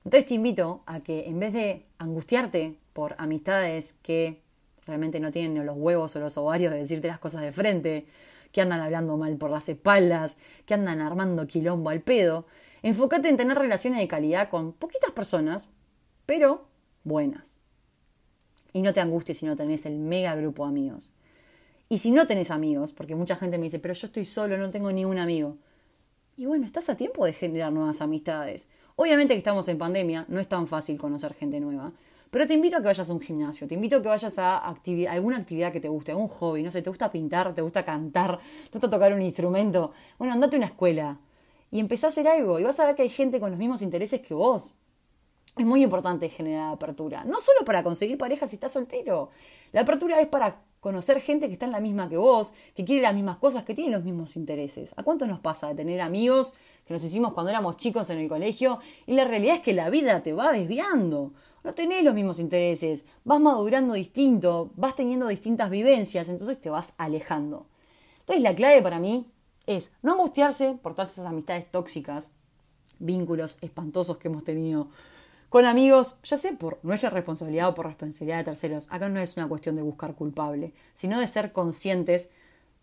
Entonces 0.05 0.27
te 0.27 0.35
invito 0.35 0.83
a 0.87 1.01
que 1.01 1.27
en 1.27 1.41
vez 1.41 1.53
de 1.53 1.85
angustiarte 1.99 2.77
por 2.93 3.15
amistades 3.19 3.95
que 4.03 4.41
realmente 4.87 5.19
no 5.19 5.33
tienen 5.33 5.67
los 5.67 5.77
huevos 5.77 6.15
o 6.15 6.21
los 6.21 6.39
ovarios 6.39 6.73
de 6.73 6.79
decirte 6.79 7.09
las 7.09 7.19
cosas 7.19 7.43
de 7.43 7.51
frente, 7.51 8.07
que 8.53 8.61
andan 8.61 8.81
hablando 8.81 9.17
mal 9.17 9.37
por 9.37 9.51
las 9.51 9.69
espaldas, 9.69 10.39
que 10.65 10.75
andan 10.75 11.01
armando 11.01 11.47
quilombo 11.47 11.91
al 11.91 12.01
pedo, 12.01 12.47
Enfócate 12.83 13.29
en 13.29 13.37
tener 13.37 13.59
relaciones 13.59 14.01
de 14.01 14.09
calidad 14.09 14.49
con 14.49 14.73
poquitas 14.73 15.11
personas, 15.11 15.69
pero 16.27 16.67
buenas. 17.05 17.57
Y 18.73 18.83
no 18.83 18.93
te 18.93 19.01
angusties 19.01 19.39
si 19.39 19.47
no 19.47 19.57
tenés 19.57 19.87
el 19.87 19.99
mega 19.99 20.35
grupo 20.35 20.65
de 20.65 20.71
amigos. 20.71 21.13
Y 21.89 21.99
si 21.99 22.11
no 22.11 22.27
tenés 22.27 22.51
amigos, 22.51 22.93
porque 22.93 23.15
mucha 23.15 23.37
gente 23.37 23.59
me 23.59 23.65
dice, 23.65 23.79
pero 23.79 23.95
yo 23.95 24.07
estoy 24.07 24.25
solo, 24.25 24.59
no 24.59 24.71
tengo 24.71 24.91
ni 24.93 25.05
un 25.05 25.19
amigo. 25.19 25.57
Y 26.37 26.45
bueno, 26.45 26.67
estás 26.67 26.91
a 26.91 26.97
tiempo 26.97 27.25
de 27.25 27.33
generar 27.33 27.73
nuevas 27.73 28.01
amistades. 28.01 28.69
Obviamente 28.97 29.35
que 29.35 29.39
estamos 29.39 29.69
en 29.69 29.79
pandemia, 29.79 30.27
no 30.29 30.41
es 30.41 30.49
tan 30.49 30.67
fácil 30.67 30.99
conocer 30.99 31.35
gente 31.35 31.61
nueva. 31.61 31.93
Pero 32.31 32.47
te 32.47 32.55
invito 32.55 32.77
a 32.77 32.81
que 32.81 32.87
vayas 32.87 33.09
a 33.09 33.13
un 33.13 33.21
gimnasio, 33.21 33.69
te 33.69 33.75
invito 33.75 33.97
a 33.97 34.03
que 34.03 34.09
vayas 34.09 34.39
a 34.39 34.59
alguna 34.59 35.39
actividad 35.39 35.73
que 35.73 35.81
te 35.81 35.89
guste, 35.89 36.11
algún 36.11 36.29
hobby, 36.29 36.63
no 36.63 36.71
sé, 36.71 36.83
te 36.83 36.91
gusta 36.91 37.11
pintar, 37.11 37.55
te 37.55 37.63
gusta 37.63 37.85
cantar, 37.85 38.39
te 38.39 38.73
gusta 38.73 38.91
tocar 38.91 39.13
un 39.13 39.23
instrumento. 39.23 39.93
Bueno, 40.19 40.35
andate 40.35 40.57
a 40.57 40.59
una 40.59 40.67
escuela, 40.67 41.19
y 41.71 41.81
empezá 41.81 42.09
a 42.09 42.11
hacer 42.11 42.29
algo 42.29 42.59
y 42.59 42.65
vas 42.65 42.79
a 42.81 42.87
ver 42.87 42.95
que 42.95 43.03
hay 43.03 43.09
gente 43.09 43.41
con 43.41 43.51
los 43.51 43.59
mismos 43.59 43.83
intereses 43.83 44.21
que 44.21 44.35
vos. 44.35 44.75
Es 45.57 45.65
muy 45.65 45.83
importante 45.83 46.29
generar 46.29 46.75
apertura, 46.75 47.25
no 47.25 47.41
solo 47.41 47.65
para 47.65 47.83
conseguir 47.83 48.19
pareja 48.19 48.47
si 48.47 48.57
estás 48.57 48.73
soltero. 48.73 49.31
La 49.73 49.83
apertura 49.83 50.21
es 50.21 50.27
para 50.27 50.61
conocer 50.81 51.21
gente 51.21 51.49
que 51.49 51.55
está 51.55 51.67
en 51.67 51.73
la 51.73 51.81
misma 51.81 52.09
que 52.09 52.17
vos, 52.17 52.55
que 52.75 52.85
quiere 52.85 53.03
las 53.03 53.15
mismas 53.15 53.39
cosas, 53.39 53.65
que 53.65 53.75
tiene 53.75 53.91
los 53.91 54.05
mismos 54.05 54.37
intereses. 54.37 54.93
¿A 54.97 55.03
cuánto 55.03 55.27
nos 55.27 55.41
pasa 55.41 55.69
de 55.69 55.75
tener 55.75 56.01
amigos 56.01 56.55
que 56.85 56.95
nos 56.95 57.03
hicimos 57.03 57.33
cuando 57.33 57.51
éramos 57.51 57.77
chicos 57.77 58.11
en 58.11 58.19
el 58.19 58.29
colegio 58.29 58.79
y 59.07 59.15
la 59.15 59.25
realidad 59.25 59.57
es 59.57 59.63
que 59.63 59.73
la 59.73 59.91
vida 59.91 60.23
te 60.23 60.33
va 60.33 60.53
desviando? 60.53 61.33
No 61.65 61.73
tenés 61.73 62.05
los 62.05 62.15
mismos 62.15 62.39
intereses, 62.39 63.07
vas 63.25 63.41
madurando 63.41 63.95
distinto, 63.95 64.71
vas 64.77 64.95
teniendo 64.95 65.27
distintas 65.27 65.71
vivencias, 65.71 66.29
entonces 66.29 66.61
te 66.61 66.71
vas 66.71 66.95
alejando. 66.99 67.67
Entonces 68.21 68.43
la 68.43 68.55
clave 68.55 68.83
para 68.83 69.01
mí 69.01 69.27
es 69.67 69.93
no 70.03 70.13
angustiarse 70.13 70.79
por 70.83 70.95
todas 70.95 71.13
esas 71.13 71.27
amistades 71.27 71.71
tóxicas, 71.71 72.31
vínculos 72.99 73.59
espantosos 73.61 74.17
que 74.19 74.29
hemos 74.29 74.45
tenido 74.45 74.89
con 75.49 75.65
amigos, 75.65 76.17
ya 76.25 76.39
sea 76.39 76.53
por 76.53 76.79
nuestra 76.83 77.11
responsabilidad 77.11 77.69
o 77.69 77.75
por 77.75 77.87
responsabilidad 77.87 78.39
de 78.39 78.45
terceros. 78.45 78.89
Acá 78.91 79.09
no 79.09 79.21
es 79.21 79.37
una 79.37 79.49
cuestión 79.49 79.77
de 79.77 79.83
buscar 79.83 80.15
culpable, 80.15 80.73
sino 80.95 81.21
de 81.21 81.29
ser 81.29 81.53
conscientes 81.53 82.31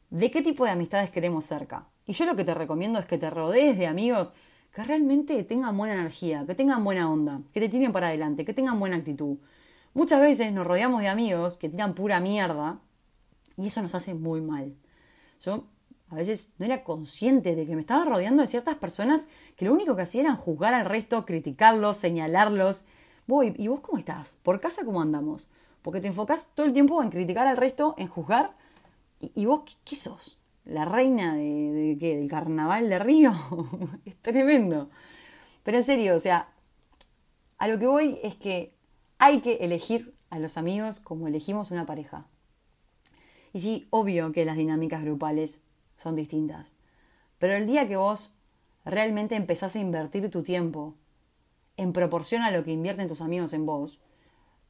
de 0.10 0.32
qué 0.32 0.42
tipo 0.42 0.66
de 0.66 0.72
amistades 0.72 1.12
queremos 1.12 1.46
cerca. 1.46 1.88
Y 2.06 2.14
yo 2.14 2.26
lo 2.26 2.36
que 2.36 2.44
te 2.44 2.54
recomiendo 2.54 3.00
es 3.00 3.06
que 3.06 3.18
te 3.18 3.30
rodees 3.30 3.78
de 3.78 3.88
amigos 3.88 4.34
que 4.74 4.84
realmente 4.84 5.44
tengan 5.44 5.78
buena 5.78 5.94
energía, 5.94 6.46
que 6.48 6.56
tengan 6.56 6.84
buena 6.84 7.12
onda, 7.12 7.42
que 7.54 7.60
te 7.60 7.70
tiren 7.70 7.92
para 7.92 8.08
adelante, 8.08 8.46
que 8.46 8.54
tengan 8.54 8.80
buena 8.80 8.98
actitud. 8.98 9.38
Muchas 9.94 10.22
veces 10.22 10.52
nos 10.52 10.66
rodeamos 10.66 11.02
de 11.02 11.08
amigos 11.08 11.58
que 11.58 11.70
tiran 11.70 11.94
pura 11.94 12.20
mierda 12.20 12.80
y 13.58 13.68
eso 13.68 13.82
nos 13.82 13.94
hace 13.94 14.14
muy 14.14 14.42
mal. 14.42 14.74
Yo 15.42 15.66
a 16.14 16.16
veces 16.16 16.52
no 16.60 16.66
era 16.66 16.84
consciente 16.84 17.56
de 17.56 17.66
que 17.66 17.74
me 17.74 17.82
estaba 17.82 18.06
rodeando 18.06 18.42
de 18.42 18.48
ciertas 18.48 18.76
personas 18.76 19.28
que 19.56 19.66
lo 19.66 19.74
único 19.74 19.96
que 19.96 20.04
hacían 20.04 20.28
era 20.28 20.36
juzgar 20.36 20.76
al 20.76 20.86
resto, 20.86 21.26
criticarlos, 21.26 21.98
señalarlos. 21.98 22.86
Voy, 23.26 23.56
¿y 23.58 23.68
vos 23.68 23.80
cómo 23.80 23.98
estás? 23.98 24.38
¿Por 24.44 24.60
casa 24.60 24.86
cómo 24.86 25.02
andamos? 25.02 25.50
Porque 25.82 26.02
te 26.02 26.08
enfocás 26.08 26.52
todo 26.54 26.68
el 26.68 26.74
tiempo 26.74 27.02
en 27.02 27.10
criticar 27.10 27.48
al 27.48 27.58
resto, 27.58 27.96
en 27.98 28.08
juzgar. 28.08 28.56
¿Y, 29.22 29.46
vos 29.46 29.64
qué, 29.84 29.96
sos? 29.96 30.38
¿La 30.66 30.86
reina 30.86 31.34
de, 31.34 31.98
qué? 32.00 32.16
¿Del 32.16 32.30
carnaval 32.30 32.90
de 32.90 33.00
Río? 33.00 33.34
es 34.06 34.16
tremendo. 34.18 34.92
Pero 35.64 35.78
en 35.78 35.84
serio, 35.84 36.16
o 36.16 36.20
sea, 36.20 36.50
a 37.58 37.68
lo 37.68 37.80
que 37.80 37.88
voy 37.88 38.20
es 38.22 38.36
que 38.36 38.76
hay 39.18 39.42
que 39.42 39.56
elegir 39.62 40.14
a 40.30 40.38
los 40.38 40.58
amigos 40.58 41.00
como 41.00 41.28
elegimos 41.28 41.72
una 41.72 41.88
pareja. 41.88 42.28
Y 43.52 43.62
sí, 43.62 43.88
obvio 43.90 44.32
que 44.32 44.46
las 44.46 44.58
dinámicas 44.58 45.04
grupales 45.04 45.64
son 45.98 46.16
distintas. 46.16 46.74
Pero 47.40 47.56
el 47.56 47.68
día 47.68 47.88
que 47.88 47.98
vos 47.98 48.34
realmente 48.86 49.36
empezás 49.36 49.76
a 49.76 49.80
invertir 49.80 50.30
tu 50.30 50.44
tiempo 50.44 50.96
en 51.78 51.94
proporción 51.94 52.42
a 52.44 52.52
lo 52.52 52.64
que 52.64 52.72
invierten 52.72 53.08
tus 53.08 53.22
amigos 53.22 53.54
en 53.54 53.66
vos, 53.66 54.00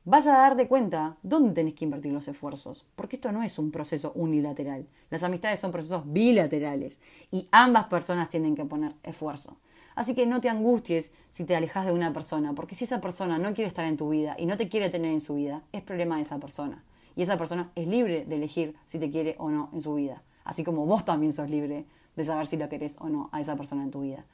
vas 0.06 0.27
a 0.27 0.38
darte 0.38 0.68
cuenta 0.68 1.18
dónde 1.24 1.53
tenés 1.53 1.75
que 1.75 1.86
invertir 1.86 2.13
los 2.13 2.27
esfuerzos. 2.27 2.86
Porque 2.96 3.18
esto 3.18 3.32
no 3.32 3.44
es 3.44 3.60
un 3.60 3.72
proceso 3.72 4.12
unilateral. 4.15 4.88
Las 5.10 5.24
amistades 5.24 5.60
son 5.60 5.72
procesos 5.72 6.03
bilaterales 6.12 7.00
y 7.32 7.48
ambas 7.51 7.86
personas 7.86 8.30
tienen 8.30 8.56
que 8.56 8.65
poner 8.65 8.94
esfuerzo. 9.03 9.58
Así 9.96 10.15
que 10.15 10.25
no 10.25 10.42
te 10.42 10.50
angusties 10.50 11.13
si 11.30 11.46
te 11.46 11.56
alejas 11.56 11.86
de 11.86 11.92
una 11.92 12.13
persona, 12.13 12.53
porque 12.53 12.75
si 12.75 12.86
esa 12.86 13.00
persona 13.00 13.38
no 13.38 13.53
quiere 13.53 13.68
estar 13.68 13.86
en 13.86 13.98
tu 13.98 14.10
vida 14.10 14.36
y 14.39 14.46
no 14.46 14.58
te 14.58 14.68
quiere 14.68 14.89
tener 14.89 15.12
en 15.12 15.22
su 15.22 15.36
vida, 15.36 15.62
es 15.72 15.84
problema 15.84 16.15
de 16.15 16.24
esa 16.24 16.39
persona. 16.39 16.84
Y 17.15 17.22
esa 17.22 17.38
persona 17.38 17.72
es 17.75 17.88
libre 17.88 18.25
de 18.25 18.36
elegir 18.36 18.75
si 18.86 18.98
te 18.98 19.12
quiere 19.12 19.36
o 19.38 19.51
no 19.51 19.70
en 19.72 19.82
su 19.82 19.94
vida. 19.94 20.24
Así 20.44 20.64
como 20.64 20.86
vos 20.86 21.06
también 21.06 21.34
sos 21.34 21.50
libre 21.50 21.86
de 22.16 22.26
saber 22.26 22.48
si 22.48 22.58
lo 22.58 22.70
querés 22.70 22.98
o 23.00 23.10
no 23.10 23.30
a 23.32 23.42
esa 23.42 23.56
persona 23.56 23.84
en 23.84 23.92
tu 23.92 24.02
vida. 24.02 24.26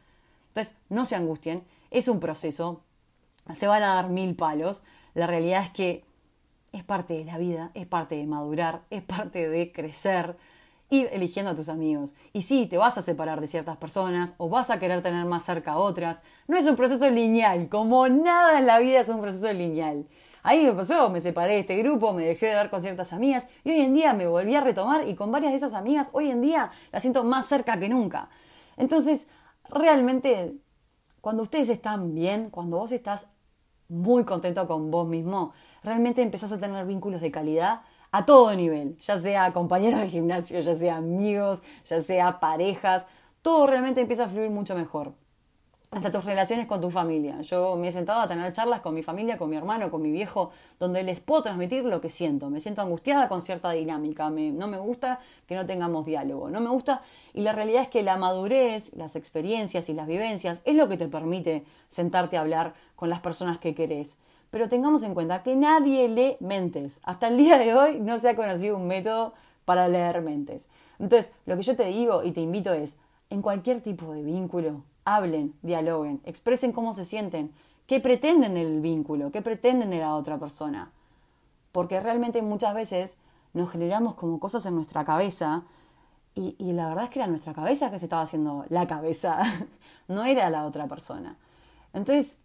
Entonces, 0.49 0.75
no 0.89 1.05
se 1.05 1.15
angustien, 1.15 1.63
es 1.91 2.07
un 2.07 2.19
proceso, 2.19 2.81
se 3.53 3.67
van 3.67 3.83
a 3.83 3.95
dar 3.95 4.09
mil 4.09 4.35
palos. 4.35 4.83
La 5.13 5.27
realidad 5.27 5.63
es 5.63 5.71
que 5.71 6.03
es 6.71 6.83
parte 6.83 7.13
de 7.15 7.25
la 7.25 7.37
vida, 7.37 7.71
es 7.73 7.87
parte 7.87 8.15
de 8.15 8.25
madurar, 8.25 8.81
es 8.89 9.03
parte 9.03 9.49
de 9.49 9.71
crecer, 9.71 10.37
ir 10.89 11.09
eligiendo 11.11 11.51
a 11.51 11.55
tus 11.55 11.69
amigos. 11.69 12.15
Y 12.33 12.41
sí, 12.41 12.65
te 12.65 12.77
vas 12.77 12.97
a 12.97 13.01
separar 13.01 13.41
de 13.41 13.47
ciertas 13.47 13.77
personas 13.77 14.35
o 14.37 14.49
vas 14.49 14.69
a 14.69 14.79
querer 14.79 15.01
tener 15.01 15.25
más 15.25 15.43
cerca 15.43 15.73
a 15.73 15.77
otras. 15.77 16.23
No 16.47 16.57
es 16.57 16.65
un 16.65 16.75
proceso 16.75 17.09
lineal, 17.09 17.69
como 17.69 18.07
nada 18.09 18.59
en 18.59 18.65
la 18.65 18.79
vida 18.79 18.99
es 18.99 19.09
un 19.09 19.21
proceso 19.21 19.51
lineal. 19.53 20.05
Ahí 20.43 20.63
me 20.63 20.73
pasó, 20.73 21.09
me 21.09 21.21
separé 21.21 21.53
de 21.53 21.59
este 21.59 21.77
grupo, 21.77 22.13
me 22.13 22.23
dejé 22.23 22.47
de 22.47 22.55
ver 22.55 22.69
con 22.69 22.81
ciertas 22.81 23.11
amigas 23.13 23.49
y 23.63 23.71
hoy 23.71 23.81
en 23.81 23.93
día 23.93 24.13
me 24.13 24.27
volví 24.27 24.55
a 24.55 24.61
retomar 24.61 25.07
y 25.07 25.15
con 25.15 25.31
varias 25.31 25.51
de 25.51 25.57
esas 25.57 25.73
amigas 25.73 26.09
hoy 26.13 26.31
en 26.31 26.41
día 26.41 26.71
las 26.91 27.01
siento 27.01 27.23
más 27.23 27.45
cerca 27.45 27.79
que 27.79 27.89
nunca. 27.89 28.29
Entonces, 28.77 29.27
realmente, 29.69 30.55
cuando 31.21 31.43
ustedes 31.43 31.69
están 31.69 32.15
bien, 32.15 32.49
cuando 32.49 32.77
vos 32.77 32.91
estás 32.91 33.27
muy 33.89 34.23
contento 34.23 34.67
con 34.67 34.91
vos 34.91 35.07
mismo, 35.07 35.53
realmente 35.83 36.21
empezás 36.21 36.51
a 36.51 36.59
tener 36.59 36.85
vínculos 36.85 37.21
de 37.21 37.31
calidad 37.31 37.81
a 38.11 38.25
todo 38.25 38.55
nivel, 38.55 38.97
ya 38.97 39.19
sea 39.19 39.53
compañeros 39.53 39.99
de 39.99 40.07
gimnasio, 40.07 40.59
ya 40.59 40.73
sea 40.73 40.97
amigos, 40.97 41.63
ya 41.85 42.01
sea 42.01 42.39
parejas, 42.39 43.05
todo 43.41 43.67
realmente 43.67 44.01
empieza 44.01 44.25
a 44.25 44.27
fluir 44.27 44.49
mucho 44.49 44.75
mejor. 44.75 45.13
Hasta 45.91 46.11
tus 46.11 46.23
relaciones 46.23 46.67
con 46.67 46.81
tu 46.81 46.91
familia. 46.91 47.41
Yo 47.41 47.75
me 47.75 47.87
he 47.87 47.91
sentado 47.91 48.21
a 48.21 48.27
tener 48.27 48.53
charlas 48.53 48.81
con 48.81 48.93
mi 48.93 49.01
familia, 49.01 49.39
con 49.39 49.49
mi 49.49 49.55
hermano, 49.55 49.89
con 49.89 50.03
mi 50.03 50.11
viejo, 50.11 50.51
donde 50.79 51.01
les 51.01 51.19
puedo 51.19 51.41
transmitir 51.41 51.83
lo 51.83 51.99
que 51.99 52.11
siento. 52.11 52.51
Me 52.51 52.59
siento 52.59 52.83
angustiada 52.83 53.27
con 53.27 53.41
cierta 53.41 53.71
dinámica. 53.71 54.29
no 54.29 54.67
me 54.67 54.77
gusta 54.77 55.19
que 55.47 55.55
no 55.55 55.65
tengamos 55.65 56.05
diálogo. 56.05 56.51
No 56.51 56.59
me 56.61 56.69
gusta. 56.69 57.01
Y 57.33 57.41
la 57.41 57.53
realidad 57.53 57.81
es 57.81 57.87
que 57.87 58.03
la 58.03 58.17
madurez, 58.17 58.93
las 58.97 59.15
experiencias 59.15 59.89
y 59.89 59.93
las 59.95 60.05
vivencias 60.05 60.61
es 60.63 60.75
lo 60.75 60.87
que 60.87 60.97
te 60.97 61.07
permite 61.07 61.65
sentarte 61.87 62.37
a 62.37 62.41
hablar 62.41 62.75
con 62.95 63.09
las 63.09 63.21
personas 63.21 63.57
que 63.57 63.73
querés. 63.73 64.19
Pero 64.51 64.69
tengamos 64.69 65.01
en 65.01 65.15
cuenta 65.15 65.41
que 65.41 65.55
nadie 65.55 66.07
lee 66.07 66.37
mentes. 66.39 66.99
Hasta 67.01 67.29
el 67.29 67.37
día 67.37 67.57
de 67.57 67.73
hoy 67.73 67.99
no 67.99 68.19
se 68.19 68.29
ha 68.29 68.35
conocido 68.35 68.77
un 68.77 68.85
método 68.85 69.33
para 69.65 69.87
leer 69.87 70.21
mentes. 70.21 70.69
Entonces, 70.99 71.33
lo 71.47 71.57
que 71.57 71.63
yo 71.63 71.75
te 71.75 71.85
digo 71.85 72.23
y 72.23 72.31
te 72.31 72.41
invito 72.41 72.73
es, 72.73 72.99
en 73.31 73.41
cualquier 73.41 73.81
tipo 73.81 74.11
de 74.13 74.21
vínculo, 74.23 74.83
hablen, 75.15 75.53
dialoguen, 75.61 76.21
expresen 76.25 76.71
cómo 76.71 76.93
se 76.93 77.05
sienten, 77.05 77.51
qué 77.87 77.99
pretenden 77.99 78.57
el 78.57 78.81
vínculo, 78.81 79.31
qué 79.31 79.41
pretenden 79.41 79.89
de 79.89 79.99
la 79.99 80.15
otra 80.15 80.37
persona. 80.37 80.91
Porque 81.71 81.99
realmente 81.99 82.41
muchas 82.41 82.73
veces 82.73 83.19
nos 83.53 83.71
generamos 83.71 84.15
como 84.15 84.39
cosas 84.39 84.65
en 84.65 84.75
nuestra 84.75 85.03
cabeza 85.05 85.63
y, 86.35 86.55
y 86.57 86.73
la 86.73 86.87
verdad 86.89 87.05
es 87.05 87.09
que 87.09 87.19
era 87.19 87.27
nuestra 87.27 87.53
cabeza 87.53 87.91
que 87.91 87.99
se 87.99 88.05
estaba 88.05 88.21
haciendo 88.21 88.65
la 88.69 88.87
cabeza, 88.87 89.41
no 90.07 90.23
era 90.23 90.49
la 90.49 90.65
otra 90.65 90.87
persona. 90.87 91.37
Entonces, 91.93 92.37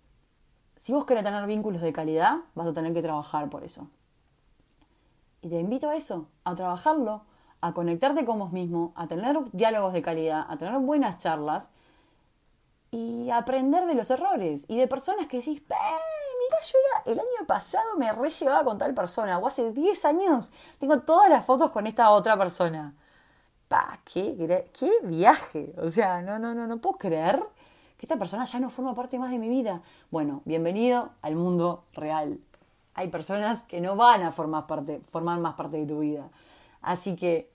si 0.76 0.92
vos 0.92 1.04
querés 1.04 1.24
tener 1.24 1.46
vínculos 1.46 1.80
de 1.80 1.92
calidad, 1.92 2.38
vas 2.54 2.66
a 2.66 2.74
tener 2.74 2.92
que 2.92 3.02
trabajar 3.02 3.48
por 3.50 3.64
eso. 3.64 3.88
Y 5.42 5.48
te 5.48 5.60
invito 5.60 5.88
a 5.88 5.96
eso, 5.96 6.28
a 6.44 6.54
trabajarlo, 6.54 7.22
a 7.60 7.72
conectarte 7.72 8.24
con 8.24 8.38
vos 8.38 8.52
mismo, 8.52 8.92
a 8.96 9.06
tener 9.06 9.38
diálogos 9.52 9.92
de 9.92 10.02
calidad, 10.02 10.46
a 10.48 10.56
tener 10.56 10.78
buenas 10.78 11.18
charlas 11.18 11.70
y 12.94 13.30
aprender 13.30 13.86
de 13.86 13.94
los 13.94 14.08
errores 14.10 14.66
y 14.68 14.76
de 14.76 14.86
personas 14.86 15.26
que 15.26 15.38
decís, 15.38 15.60
mira, 15.60 16.60
yo 16.62 16.78
era, 16.78 17.12
el 17.12 17.18
año 17.18 17.46
pasado 17.46 17.96
me 17.96 18.12
re 18.12 18.30
llevaba 18.30 18.62
con 18.62 18.78
tal 18.78 18.94
persona, 18.94 19.38
o 19.38 19.46
hace 19.48 19.72
10 19.72 20.04
años 20.04 20.52
tengo 20.78 21.00
todas 21.00 21.28
las 21.28 21.44
fotos 21.44 21.72
con 21.72 21.86
esta 21.88 22.10
otra 22.10 22.36
persona. 22.36 22.94
Pa, 23.66 23.98
qué, 24.04 24.70
qué 24.78 24.92
viaje. 25.02 25.74
O 25.78 25.88
sea, 25.88 26.22
no, 26.22 26.38
no, 26.38 26.54
no, 26.54 26.66
no 26.66 26.78
puedo 26.78 26.98
creer 26.98 27.42
esta 28.04 28.18
persona 28.18 28.44
ya 28.44 28.60
no 28.60 28.68
forma 28.68 28.94
parte 28.94 29.18
más 29.18 29.30
de 29.30 29.38
mi 29.38 29.48
vida. 29.48 29.80
Bueno, 30.10 30.42
bienvenido 30.44 31.12
al 31.22 31.36
mundo 31.36 31.84
real. 31.94 32.38
Hay 32.92 33.08
personas 33.08 33.62
que 33.62 33.80
no 33.80 33.96
van 33.96 34.22
a 34.22 34.30
formar, 34.30 34.66
parte, 34.66 35.00
formar 35.10 35.40
más 35.40 35.54
parte 35.54 35.78
de 35.78 35.86
tu 35.86 36.00
vida. 36.00 36.28
Así 36.82 37.16
que 37.16 37.50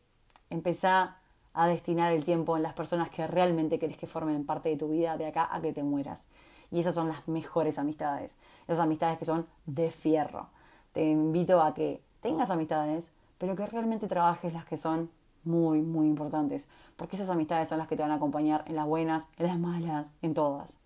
empezá 0.50 1.19
a 1.54 1.68
destinar 1.68 2.14
el 2.14 2.26
tiempo 2.26 2.58
en 2.58 2.64
las 2.64 2.74
personas 2.74 3.10
que 3.10 3.28
realmente 3.28 3.80
querés 3.80 3.98
que 3.98 4.08
formen 4.08 4.46
parte 4.46 4.70
de 4.70 4.78
tu 4.78 4.90
vida 4.90 5.18
de 5.18 5.26
acá 5.26 5.50
a 5.52 5.62
que 5.62 5.74
te 5.74 5.84
mueras. 5.84 6.28
Y 6.72 6.80
esas 6.80 6.96
son 6.96 7.08
las 7.08 7.28
mejores 7.28 7.80
amistades. 7.80 8.38
Esas 8.68 8.82
amistades 8.82 9.18
que 9.18 9.26
son 9.26 9.48
de 9.66 9.92
fierro. 9.92 10.48
Te 10.94 11.04
invito 11.04 11.62
a 11.62 11.74
que 11.74 12.02
tengas 12.22 12.50
amistades, 12.52 13.12
pero 13.38 13.56
que 13.56 13.66
realmente 13.66 14.08
trabajes 14.08 14.54
las 14.54 14.66
que 14.66 14.78
son 14.78 15.10
muy, 15.44 15.82
muy 15.82 16.08
importantes, 16.08 16.68
porque 16.96 17.16
esas 17.16 17.30
amistades 17.30 17.70
son 17.70 17.78
las 17.78 17.88
que 17.88 17.96
te 17.96 18.02
van 18.02 18.12
a 18.12 18.16
acompañar 18.16 18.64
en 18.68 18.76
las 18.76 18.86
buenas, 18.86 19.30
en 19.38 19.48
las 19.48 19.58
malas, 19.58 20.12
en 20.22 20.34
todas. 20.34 20.80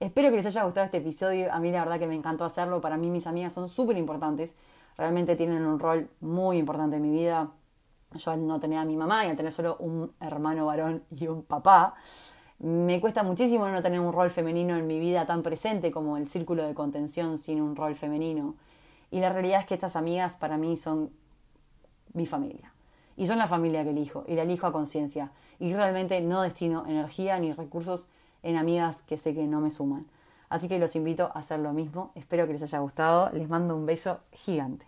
Espero 0.00 0.30
que 0.30 0.36
les 0.36 0.46
haya 0.46 0.64
gustado 0.64 0.84
este 0.84 0.98
episodio, 0.98 1.52
a 1.52 1.60
mí 1.60 1.70
la 1.70 1.84
verdad 1.84 2.00
que 2.00 2.08
me 2.08 2.16
encantó 2.16 2.44
hacerlo, 2.44 2.80
para 2.80 2.96
mí 2.96 3.08
mis 3.08 3.26
amigas 3.28 3.52
son 3.52 3.68
súper 3.68 3.96
importantes, 3.96 4.56
realmente 4.96 5.36
tienen 5.36 5.64
un 5.64 5.78
rol 5.78 6.10
muy 6.20 6.58
importante 6.58 6.96
en 6.96 7.02
mi 7.02 7.10
vida. 7.10 7.50
Yo 8.14 8.30
al 8.30 8.46
no 8.46 8.60
tener 8.60 8.78
a 8.78 8.84
mi 8.84 8.96
mamá 8.96 9.26
y 9.26 9.30
al 9.30 9.36
tener 9.36 9.52
solo 9.52 9.76
un 9.78 10.12
hermano 10.20 10.66
varón 10.66 11.02
y 11.10 11.26
un 11.26 11.42
papá, 11.42 11.94
me 12.58 13.00
cuesta 13.00 13.22
muchísimo 13.22 13.66
no 13.68 13.82
tener 13.82 13.98
un 13.98 14.12
rol 14.12 14.30
femenino 14.30 14.76
en 14.76 14.86
mi 14.86 15.00
vida 15.00 15.26
tan 15.26 15.42
presente 15.42 15.90
como 15.90 16.16
el 16.16 16.28
círculo 16.28 16.64
de 16.64 16.74
contención 16.74 17.38
sin 17.38 17.60
un 17.60 17.74
rol 17.74 17.96
femenino. 17.96 18.54
Y 19.10 19.20
la 19.20 19.32
realidad 19.32 19.60
es 19.60 19.66
que 19.66 19.74
estas 19.74 19.96
amigas 19.96 20.36
para 20.36 20.56
mí 20.56 20.76
son 20.76 21.10
mi 22.12 22.26
familia. 22.26 22.72
Y 23.16 23.26
son 23.26 23.38
la 23.38 23.46
familia 23.46 23.84
que 23.84 23.90
elijo, 23.90 24.24
y 24.26 24.34
la 24.34 24.42
elijo 24.42 24.66
a 24.66 24.72
conciencia. 24.72 25.32
Y 25.58 25.74
realmente 25.74 26.20
no 26.20 26.40
destino 26.40 26.84
energía 26.86 27.38
ni 27.38 27.52
recursos 27.52 28.08
en 28.42 28.56
amigas 28.56 29.02
que 29.02 29.16
sé 29.16 29.34
que 29.34 29.46
no 29.46 29.60
me 29.60 29.70
suman. 29.70 30.06
Así 30.48 30.68
que 30.68 30.78
los 30.78 30.96
invito 30.96 31.30
a 31.34 31.40
hacer 31.40 31.60
lo 31.60 31.72
mismo. 31.72 32.12
Espero 32.14 32.46
que 32.46 32.52
les 32.52 32.62
haya 32.62 32.78
gustado. 32.78 33.30
Les 33.32 33.48
mando 33.48 33.74
un 33.74 33.86
beso 33.86 34.20
gigante. 34.32 34.86